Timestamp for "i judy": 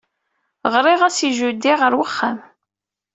1.27-1.73